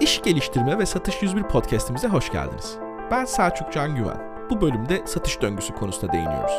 İş 0.00 0.22
Geliştirme 0.22 0.78
ve 0.78 0.86
Satış 0.86 1.22
101 1.22 1.42
podcastimize 1.42 2.08
hoş 2.08 2.32
geldiniz. 2.32 2.76
Ben 3.10 3.24
Selçuk 3.24 3.72
Can 3.72 3.96
Güven. 3.96 4.46
Bu 4.50 4.60
bölümde 4.60 5.02
satış 5.06 5.40
döngüsü 5.42 5.74
konusunda 5.74 6.12
değiniyoruz. 6.12 6.52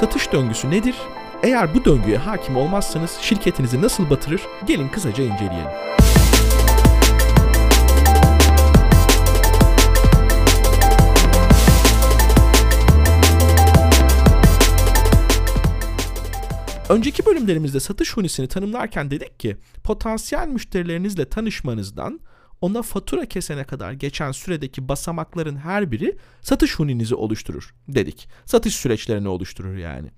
Satış 0.00 0.32
döngüsü 0.32 0.70
nedir? 0.70 0.96
Eğer 1.42 1.74
bu 1.74 1.84
döngüye 1.84 2.18
hakim 2.18 2.56
olmazsanız 2.56 3.18
şirketinizi 3.20 3.82
nasıl 3.82 4.10
batırır? 4.10 4.42
Gelin 4.66 4.88
kısaca 4.88 5.24
inceleyelim. 5.24 5.97
Önceki 16.88 17.26
bölümlerimizde 17.26 17.80
satış 17.80 18.16
hunisini 18.16 18.48
tanımlarken 18.48 19.10
dedik 19.10 19.40
ki 19.40 19.56
potansiyel 19.84 20.48
müşterilerinizle 20.48 21.28
tanışmanızdan 21.28 22.20
ona 22.60 22.82
fatura 22.82 23.26
kesene 23.26 23.64
kadar 23.64 23.92
geçen 23.92 24.32
süredeki 24.32 24.88
basamakların 24.88 25.56
her 25.56 25.90
biri 25.92 26.18
satış 26.42 26.78
huninizi 26.78 27.14
oluşturur 27.14 27.74
dedik. 27.88 28.28
Satış 28.44 28.76
süreçlerini 28.76 29.28
oluşturur 29.28 29.76
yani. 29.76 30.10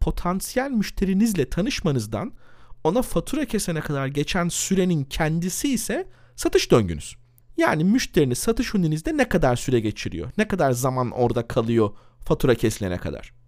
Potansiyel 0.00 0.70
müşterinizle 0.70 1.50
tanışmanızdan 1.50 2.32
ona 2.84 3.02
fatura 3.02 3.44
kesene 3.44 3.80
kadar 3.80 4.06
geçen 4.06 4.48
sürenin 4.48 5.04
kendisi 5.04 5.72
ise 5.72 6.08
satış 6.36 6.70
döngünüz. 6.70 7.16
Yani 7.56 7.84
müşteriniz 7.84 8.38
satış 8.38 8.74
huninizde 8.74 9.16
ne 9.16 9.28
kadar 9.28 9.56
süre 9.56 9.80
geçiriyor, 9.80 10.30
ne 10.38 10.48
kadar 10.48 10.72
zaman 10.72 11.10
orada 11.10 11.46
kalıyor 11.48 11.90
fatura 12.20 12.54
kesilene 12.54 12.98
kadar. 12.98 13.43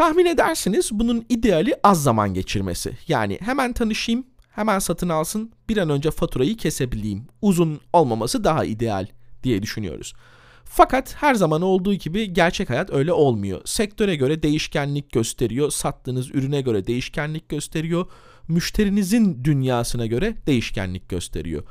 Tahmin 0.00 0.26
edersiniz 0.26 0.90
bunun 0.92 1.24
ideali 1.28 1.74
az 1.84 2.02
zaman 2.02 2.34
geçirmesi. 2.34 2.92
Yani 3.08 3.38
hemen 3.40 3.72
tanışayım, 3.72 4.26
hemen 4.50 4.78
satın 4.78 5.08
alsın, 5.08 5.52
bir 5.68 5.76
an 5.76 5.90
önce 5.90 6.10
faturayı 6.10 6.56
kesebileyim. 6.56 7.26
Uzun 7.42 7.80
olmaması 7.92 8.44
daha 8.44 8.64
ideal 8.64 9.06
diye 9.42 9.62
düşünüyoruz. 9.62 10.14
Fakat 10.64 11.14
her 11.22 11.34
zaman 11.34 11.62
olduğu 11.62 11.94
gibi 11.94 12.32
gerçek 12.32 12.70
hayat 12.70 12.90
öyle 12.90 13.12
olmuyor. 13.12 13.60
Sektöre 13.64 14.16
göre 14.16 14.42
değişkenlik 14.42 15.12
gösteriyor, 15.12 15.70
sattığınız 15.70 16.30
ürüne 16.30 16.60
göre 16.60 16.86
değişkenlik 16.86 17.48
gösteriyor, 17.48 18.06
müşterinizin 18.48 19.44
dünyasına 19.44 20.06
göre 20.06 20.34
değişkenlik 20.46 21.08
gösteriyor. 21.08 21.62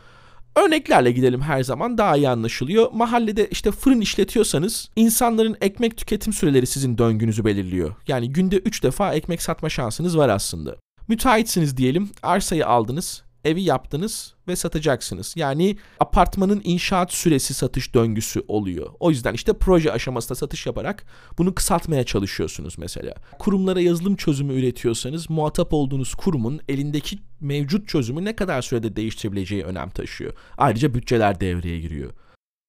Örneklerle 0.56 1.12
gidelim 1.12 1.42
her 1.42 1.64
zaman 1.64 1.98
daha 1.98 2.18
iyi 2.18 2.30
anlaşılıyor. 2.30 2.92
Mahallede 2.92 3.48
işte 3.48 3.72
fırın 3.72 4.02
işletiyorsanız 4.02 4.90
insanların 4.96 5.58
ekmek 5.62 5.98
tüketim 5.98 6.34
süreleri 6.34 6.68
sizin 6.68 6.98
döngünüzü 6.98 7.46
belirliyor. 7.46 7.96
Yani 8.08 8.34
günde 8.34 8.58
3 8.58 8.84
defa 8.84 9.14
ekmek 9.14 9.42
satma 9.42 9.70
şansınız 9.70 10.18
var 10.18 10.30
aslında. 10.30 10.76
Müteahhitsiniz 11.08 11.78
diyelim, 11.78 12.10
arsayı 12.24 12.68
aldınız, 12.68 13.24
evi 13.46 13.62
yaptınız 13.62 14.34
ve 14.48 14.56
satacaksınız. 14.56 15.34
Yani 15.38 15.78
apartmanın 16.00 16.62
inşaat 16.64 17.14
süresi 17.14 17.54
satış 17.54 17.96
döngüsü 17.96 18.44
oluyor. 18.48 18.90
O 19.00 19.10
yüzden 19.10 19.34
işte 19.34 19.54
proje 19.54 19.92
aşamasında 19.92 20.36
satış 20.36 20.66
yaparak 20.66 21.06
bunu 21.38 21.56
kısaltmaya 21.56 22.04
çalışıyorsunuz 22.04 22.78
mesela. 22.78 23.14
Kurumlara 23.40 23.82
yazılım 23.82 24.16
çözümü 24.16 24.54
üretiyorsanız 24.54 25.30
muhatap 25.30 25.74
olduğunuz 25.74 26.16
kurumun 26.16 26.60
elindeki 26.70 27.20
mevcut 27.42 27.88
çözümü 27.88 28.26
ne 28.26 28.36
kadar 28.36 28.62
sürede 28.62 28.96
değiştirebileceği 28.96 29.64
önem 29.64 29.90
taşıyor. 29.90 30.34
Ayrıca 30.58 30.94
bütçeler 30.94 31.40
devreye 31.40 31.80
giriyor. 31.80 32.12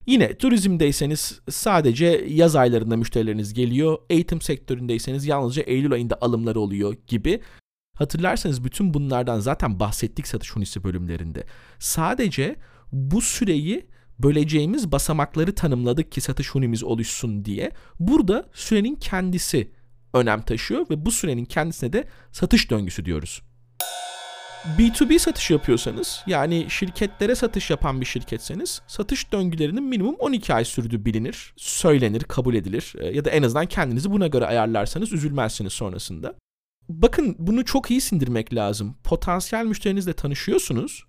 Yine 0.07 0.39
turizmdeyseniz 0.39 1.41
sadece 1.51 2.25
yaz 2.29 2.57
aylarında 2.57 2.97
müşterileriniz 2.97 3.55
geliyor. 3.55 3.99
Eğitim 4.11 4.41
sektöründeyseniz 4.41 5.27
yalnızca 5.27 5.63
Eylül 5.63 5.93
ayında 5.93 6.19
alımları 6.21 6.61
oluyor 6.61 6.97
gibi 7.07 7.41
Hatırlarsanız 8.01 8.65
bütün 8.65 8.95
bunlardan 8.95 9.41
zaten 9.41 9.81
bahsettik 9.81 10.27
satış 10.27 10.57
hunisi 10.57 10.85
bölümlerinde. 10.85 11.45
Sadece 11.79 12.57
bu 12.93 13.21
süreyi 13.21 13.87
böleceğimiz 14.19 14.93
basamakları 14.93 15.55
tanımladık 15.55 16.13
ki 16.13 16.21
satış 16.21 16.51
hunimiz 16.51 16.85
oluşsun 16.85 17.45
diye. 17.45 17.73
Burada 17.99 18.49
sürenin 18.53 18.95
kendisi 18.95 19.71
önem 20.15 20.43
taşıyor 20.43 20.87
ve 20.91 21.07
bu 21.07 21.11
sürenin 21.11 21.45
kendisine 21.45 21.93
de 21.93 22.05
satış 22.33 22.71
döngüsü 22.71 23.05
diyoruz. 23.05 23.43
B2B 24.79 25.19
satış 25.19 25.51
yapıyorsanız 25.51 26.23
yani 26.27 26.67
şirketlere 26.69 27.35
satış 27.35 27.71
yapan 27.71 28.01
bir 28.01 28.07
şirketseniz 28.07 28.83
satış 28.87 29.33
döngülerinin 29.33 29.83
minimum 29.83 30.15
12 30.15 30.55
ay 30.55 30.65
sürdüğü 30.65 31.05
bilinir, 31.05 31.55
söylenir, 31.57 32.21
kabul 32.21 32.55
edilir 32.55 32.93
e, 32.99 33.07
ya 33.07 33.25
da 33.25 33.31
en 33.31 33.43
azından 33.43 33.67
kendinizi 33.67 34.11
buna 34.11 34.27
göre 34.27 34.47
ayarlarsanız 34.47 35.13
üzülmezsiniz 35.13 35.73
sonrasında 35.73 36.35
bakın 36.91 37.37
bunu 37.39 37.65
çok 37.65 37.91
iyi 37.91 38.01
sindirmek 38.01 38.55
lazım. 38.55 38.95
Potansiyel 39.05 39.65
müşterinizle 39.65 40.13
tanışıyorsunuz. 40.13 41.05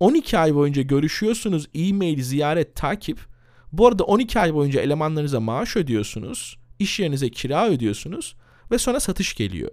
12 0.00 0.38
ay 0.38 0.54
boyunca 0.54 0.82
görüşüyorsunuz. 0.82 1.66
E-mail, 1.74 2.22
ziyaret, 2.22 2.74
takip. 2.76 3.20
Bu 3.72 3.86
arada 3.86 4.04
12 4.04 4.40
ay 4.40 4.54
boyunca 4.54 4.80
elemanlarınıza 4.80 5.40
maaş 5.40 5.76
ödüyorsunuz. 5.76 6.58
iş 6.78 7.00
yerinize 7.00 7.30
kira 7.30 7.68
ödüyorsunuz. 7.68 8.36
Ve 8.70 8.78
sonra 8.78 9.00
satış 9.00 9.34
geliyor. 9.34 9.70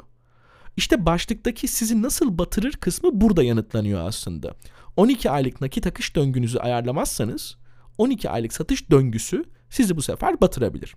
İşte 0.78 1.06
başlıktaki 1.06 1.68
sizi 1.68 2.02
nasıl 2.02 2.38
batırır 2.38 2.72
kısmı 2.72 3.22
burada 3.22 3.44
yanıtlanıyor 3.44 4.08
aslında. 4.08 4.56
12 4.98 5.30
aylık 5.30 5.62
nakit 5.62 5.88
akış 5.88 6.16
döngünüzü 6.16 6.58
ayarlamazsanız 6.58 7.58
12 7.98 8.30
aylık 8.30 8.54
satış 8.54 8.92
döngüsü 8.92 9.44
sizi 9.70 9.98
bu 9.98 10.02
sefer 10.02 10.42
batırabilir. 10.42 10.96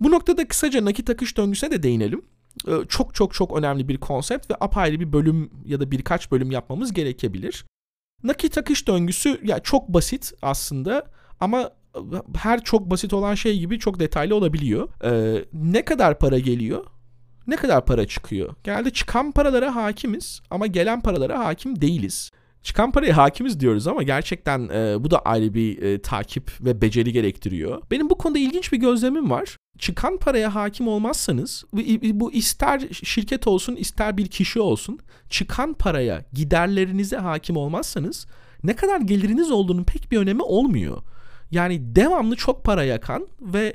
Bu 0.00 0.10
noktada 0.10 0.48
kısaca 0.48 0.84
nakit 0.84 1.10
akış 1.10 1.36
döngüsüne 1.36 1.70
de 1.70 1.82
değinelim. 1.82 2.22
Ee, 2.68 2.72
çok 2.88 3.14
çok 3.14 3.34
çok 3.34 3.58
önemli 3.58 3.88
bir 3.88 3.96
konsept 3.96 4.50
ve 4.50 4.54
apayrı 4.60 5.00
bir 5.00 5.12
bölüm 5.12 5.50
ya 5.64 5.80
da 5.80 5.90
birkaç 5.90 6.32
bölüm 6.32 6.50
yapmamız 6.50 6.92
gerekebilir. 6.92 7.64
Nakit 8.22 8.58
akış 8.58 8.88
döngüsü 8.88 9.40
ya 9.44 9.60
çok 9.60 9.88
basit 9.88 10.32
aslında 10.42 11.06
ama 11.40 11.70
her 12.36 12.64
çok 12.64 12.90
basit 12.90 13.12
olan 13.12 13.34
şey 13.34 13.58
gibi 13.58 13.78
çok 13.78 14.00
detaylı 14.00 14.34
olabiliyor. 14.34 14.88
Ee, 15.04 15.44
ne 15.52 15.84
kadar 15.84 16.18
para 16.18 16.38
geliyor? 16.38 16.86
Ne 17.46 17.56
kadar 17.56 17.84
para 17.86 18.06
çıkıyor? 18.06 18.54
Genelde 18.64 18.90
çıkan 18.90 19.32
paralara 19.32 19.74
hakimiz 19.74 20.40
ama 20.50 20.66
gelen 20.66 21.00
paralara 21.00 21.38
hakim 21.38 21.80
değiliz. 21.80 22.30
Çıkan 22.62 22.92
paraya 22.92 23.16
hakimiz 23.16 23.60
diyoruz 23.60 23.86
ama 23.86 24.02
gerçekten 24.02 24.68
e, 24.68 25.04
bu 25.04 25.10
da 25.10 25.18
ayrı 25.18 25.54
bir 25.54 25.82
e, 25.82 26.02
takip 26.02 26.52
ve 26.60 26.80
beceri 26.80 27.12
gerektiriyor. 27.12 27.82
Benim 27.90 28.10
bu 28.10 28.18
konuda 28.18 28.38
ilginç 28.38 28.72
bir 28.72 28.78
gözlemim 28.78 29.30
var 29.30 29.56
çıkan 29.80 30.16
paraya 30.16 30.54
hakim 30.54 30.88
olmazsanız 30.88 31.64
bu 32.12 32.32
ister 32.32 32.82
şirket 32.92 33.46
olsun 33.46 33.76
ister 33.76 34.16
bir 34.16 34.26
kişi 34.26 34.60
olsun 34.60 34.98
çıkan 35.30 35.74
paraya 35.74 36.24
giderlerinize 36.32 37.16
hakim 37.16 37.56
olmazsanız 37.56 38.26
ne 38.64 38.76
kadar 38.76 39.00
geliriniz 39.00 39.50
olduğunun 39.50 39.84
pek 39.84 40.12
bir 40.12 40.18
önemi 40.18 40.42
olmuyor. 40.42 41.02
Yani 41.50 41.96
devamlı 41.96 42.36
çok 42.36 42.64
para 42.64 42.84
yakan 42.84 43.28
ve 43.40 43.74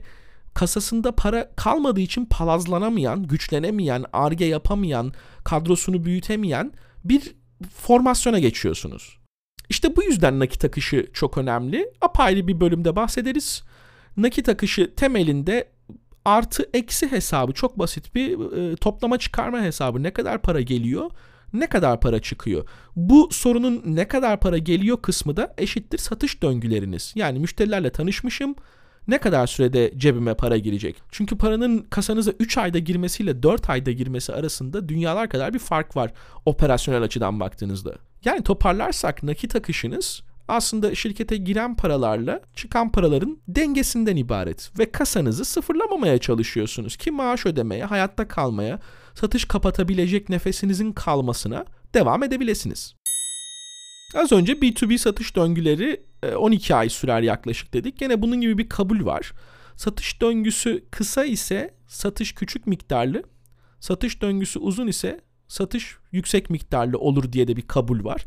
kasasında 0.53 1.12
para 1.12 1.52
kalmadığı 1.56 2.00
için 2.00 2.25
palazlanamayan, 2.25 3.23
güçlenemeyen, 3.23 4.06
arge 4.13 4.46
yapamayan, 4.46 5.13
kadrosunu 5.44 6.06
büyütemeyen 6.06 6.72
bir 7.03 7.35
formasyona 7.75 8.39
geçiyorsunuz. 8.39 9.17
İşte 9.69 9.95
bu 9.95 10.03
yüzden 10.03 10.39
nakit 10.39 10.66
akışı 10.66 11.07
çok 11.13 11.38
önemli. 11.38 11.91
Apayrı 12.01 12.47
bir 12.47 12.59
bölümde 12.59 12.95
bahsederiz. 12.95 13.63
Nakit 14.17 14.49
akışı 14.49 14.95
temelinde 14.95 15.69
artı 16.25 16.69
eksi 16.73 17.11
hesabı 17.11 17.53
çok 17.53 17.79
basit 17.79 18.16
bir 18.16 18.57
e, 18.57 18.75
toplama 18.75 19.17
çıkarma 19.17 19.61
hesabı. 19.61 20.03
Ne 20.03 20.13
kadar 20.13 20.41
para 20.41 20.61
geliyor, 20.61 21.11
ne 21.53 21.67
kadar 21.67 21.99
para 21.99 22.21
çıkıyor. 22.21 22.67
Bu 22.95 23.29
sorunun 23.31 23.81
ne 23.85 24.07
kadar 24.07 24.39
para 24.39 24.57
geliyor 24.57 25.01
kısmı 25.01 25.37
da 25.37 25.53
eşittir 25.57 25.97
satış 25.97 26.43
döngüleriniz. 26.43 27.13
Yani 27.16 27.39
müşterilerle 27.39 27.89
tanışmışım. 27.89 28.55
Ne 29.07 29.17
kadar 29.17 29.47
sürede 29.47 29.93
cebime 29.97 30.33
para 30.33 30.57
girecek? 30.57 30.95
Çünkü 31.11 31.38
paranın 31.38 31.79
kasanıza 31.79 32.31
3 32.39 32.57
ayda 32.57 32.79
girmesiyle 32.79 33.43
4 33.43 33.69
ayda 33.69 33.91
girmesi 33.91 34.34
arasında 34.34 34.90
dünyalar 34.90 35.29
kadar 35.29 35.53
bir 35.53 35.59
fark 35.59 35.96
var 35.96 36.13
operasyonel 36.46 37.02
açıdan 37.03 37.40
baktığınızda. 37.40 37.96
Yani 38.25 38.43
toparlarsak 38.43 39.23
nakit 39.23 39.55
akışınız 39.55 40.23
aslında 40.47 40.96
şirkete 40.96 41.37
giren 41.37 41.75
paralarla 41.75 42.41
çıkan 42.55 42.91
paraların 42.91 43.37
dengesinden 43.47 44.16
ibaret 44.16 44.79
ve 44.79 44.91
kasanızı 44.91 45.46
sıfırlamamaya 45.46 46.17
çalışıyorsunuz 46.17 46.97
ki 46.97 47.11
maaş 47.11 47.46
ödemeye, 47.46 47.85
hayatta 47.85 48.28
kalmaya, 48.28 48.79
satış 49.13 49.46
kapatabilecek 49.46 50.29
nefesinizin 50.29 50.91
kalmasına 50.91 51.66
devam 51.93 52.23
edebilirsiniz. 52.23 52.96
Az 54.13 54.31
önce 54.31 54.53
B2B 54.53 54.97
satış 54.97 55.35
döngüleri 55.35 56.05
12 56.37 56.73
e, 56.73 56.75
ay 56.75 56.90
sürer 56.90 57.22
yaklaşık 57.22 57.73
dedik. 57.73 58.02
Yine 58.02 58.22
bunun 58.22 58.41
gibi 58.41 58.57
bir 58.57 58.69
kabul 58.69 59.05
var. 59.05 59.34
Satış 59.75 60.22
döngüsü 60.22 60.85
kısa 60.91 61.25
ise 61.25 61.75
satış 61.87 62.34
küçük 62.35 62.67
miktarlı, 62.67 63.23
satış 63.79 64.22
döngüsü 64.22 64.59
uzun 64.59 64.87
ise 64.87 65.22
satış 65.47 65.97
yüksek 66.11 66.49
miktarlı 66.49 66.97
olur 66.97 67.31
diye 67.31 67.47
de 67.47 67.55
bir 67.55 67.67
kabul 67.67 68.03
var 68.03 68.25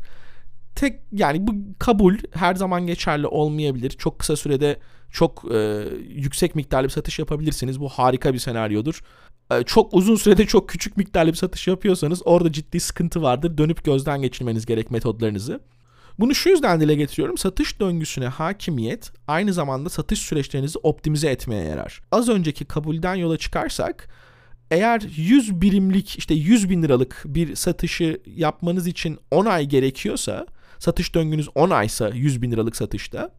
tek 0.79 0.99
yani 1.11 1.47
bu 1.47 1.55
kabul 1.79 2.15
her 2.31 2.55
zaman 2.55 2.87
geçerli 2.87 3.27
olmayabilir. 3.27 3.89
Çok 3.89 4.19
kısa 4.19 4.35
sürede 4.35 4.79
çok 5.11 5.45
e, 5.51 5.83
yüksek 6.09 6.55
miktarlı 6.55 6.87
bir 6.87 6.93
satış 6.93 7.19
yapabilirsiniz. 7.19 7.79
Bu 7.79 7.89
harika 7.89 8.33
bir 8.33 8.39
senaryodur. 8.39 9.01
E, 9.51 9.63
çok 9.63 9.93
uzun 9.93 10.15
sürede 10.15 10.45
çok 10.45 10.69
küçük 10.69 10.97
miktarlı 10.97 11.31
bir 11.31 11.37
satış 11.37 11.67
yapıyorsanız 11.67 12.21
orada 12.25 12.51
ciddi 12.51 12.79
sıkıntı 12.79 13.21
vardır. 13.21 13.57
Dönüp 13.57 13.83
gözden 13.83 14.21
geçirmeniz 14.21 14.65
gerek 14.65 14.91
metodlarınızı. 14.91 15.59
Bunu 16.19 16.35
şu 16.35 16.49
yüzden 16.49 16.81
dile 16.81 16.95
getiriyorum. 16.95 17.37
Satış 17.37 17.79
döngüsüne 17.79 18.27
hakimiyet 18.27 19.11
aynı 19.27 19.53
zamanda 19.53 19.89
satış 19.89 20.19
süreçlerinizi 20.19 20.79
optimize 20.83 21.29
etmeye 21.29 21.63
yarar. 21.63 22.01
Az 22.11 22.29
önceki 22.29 22.65
kabulden 22.65 23.15
yola 23.15 23.37
çıkarsak 23.37 24.09
eğer 24.71 25.01
100 25.15 25.61
birimlik 25.61 26.17
işte 26.17 26.33
100 26.33 26.69
bin 26.69 26.83
liralık 26.83 27.23
bir 27.25 27.55
satışı 27.55 28.21
yapmanız 28.25 28.87
için 28.87 29.19
10 29.31 29.45
ay 29.45 29.65
gerekiyorsa 29.65 30.45
satış 30.79 31.15
döngünüz 31.15 31.49
10 31.55 31.69
aysa 31.69 32.09
100 32.09 32.41
bin 32.41 32.51
liralık 32.51 32.75
satışta 32.75 33.31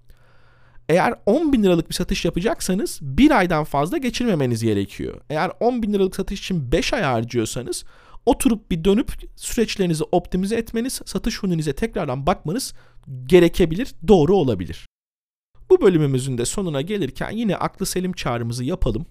eğer 0.89 1.15
10 1.27 1.53
bin 1.53 1.63
liralık 1.63 1.89
bir 1.89 1.95
satış 1.95 2.25
yapacaksanız 2.25 2.99
bir 3.03 3.31
aydan 3.31 3.65
fazla 3.65 3.99
geçirmemeniz 3.99 4.63
gerekiyor. 4.63 5.21
Eğer 5.31 5.53
10 5.61 5.83
bin 5.83 5.93
liralık 5.93 6.17
satış 6.17 6.41
için 6.41 6.73
5 6.73 6.93
ay 6.93 7.03
harcıyorsanız 7.03 7.85
oturup 8.27 8.71
bir 8.71 8.85
dönüp 8.85 9.13
süreçlerinizi 9.37 10.05
optimize 10.13 10.57
etmeniz, 10.57 11.01
satış 11.05 11.43
huninize 11.43 11.73
tekrardan 11.73 12.27
bakmanız 12.27 12.75
gerekebilir, 13.27 13.95
doğru 14.09 14.37
olabilir. 14.37 14.87
Bu 15.71 15.81
bölümümüzün 15.81 16.39
de 16.39 16.45
sonuna 16.45 16.81
gelirken 16.81 17.31
yine 17.31 17.57
aklı 17.57 17.87
selim 17.87 18.13
çağrımızı 18.13 18.65
yapalım. 18.65 19.07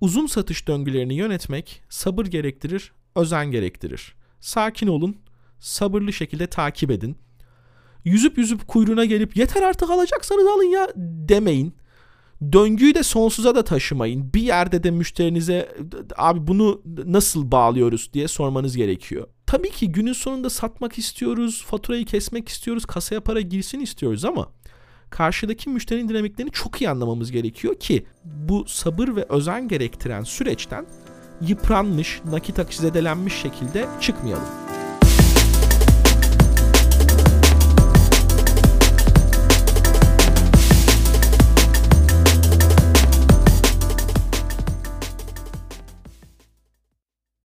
Uzun 0.00 0.26
satış 0.26 0.68
döngülerini 0.68 1.14
yönetmek 1.14 1.82
sabır 1.88 2.26
gerektirir, 2.26 2.92
özen 3.14 3.50
gerektirir. 3.50 4.14
Sakin 4.40 4.86
olun, 4.86 5.16
sabırlı 5.58 6.12
şekilde 6.12 6.46
takip 6.46 6.90
edin. 6.90 7.18
Yüzüp 8.06 8.38
yüzüp 8.38 8.68
kuyruğuna 8.68 9.04
gelip 9.04 9.36
yeter 9.36 9.62
artık 9.62 9.90
alacaksanız 9.90 10.46
alın 10.46 10.70
ya 10.70 10.88
demeyin. 10.96 11.74
Döngüyü 12.52 12.94
de 12.94 13.02
sonsuza 13.02 13.54
da 13.54 13.64
taşımayın. 13.64 14.34
Bir 14.34 14.40
yerde 14.40 14.82
de 14.82 14.90
müşterinize 14.90 15.76
abi 16.16 16.46
bunu 16.46 16.82
nasıl 17.04 17.52
bağlıyoruz 17.52 18.10
diye 18.12 18.28
sormanız 18.28 18.76
gerekiyor. 18.76 19.26
Tabii 19.46 19.70
ki 19.70 19.92
günün 19.92 20.12
sonunda 20.12 20.50
satmak 20.50 20.98
istiyoruz, 20.98 21.64
faturayı 21.66 22.04
kesmek 22.04 22.48
istiyoruz, 22.48 22.86
kasaya 22.86 23.20
para 23.20 23.40
girsin 23.40 23.80
istiyoruz 23.80 24.24
ama 24.24 24.48
karşıdaki 25.10 25.68
müşterinin 25.68 26.08
dinamiklerini 26.08 26.52
çok 26.52 26.82
iyi 26.82 26.90
anlamamız 26.90 27.30
gerekiyor 27.30 27.74
ki 27.74 28.06
bu 28.24 28.64
sabır 28.68 29.16
ve 29.16 29.26
özen 29.28 29.68
gerektiren 29.68 30.22
süreçten 30.22 30.86
yıpranmış, 31.40 32.20
nakit 32.30 32.58
akışı 32.58 32.82
zedelenmiş 32.82 33.34
şekilde 33.34 33.88
çıkmayalım. 34.00 34.65